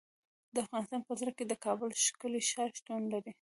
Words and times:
د 0.53 0.55
افغانستان 0.65 1.01
په 1.07 1.13
زړه 1.19 1.31
کې 1.37 1.43
د 1.47 1.53
کابل 1.65 1.89
ښکلی 2.05 2.41
ښار 2.51 2.69
شتون 2.79 3.01
لري. 3.13 3.29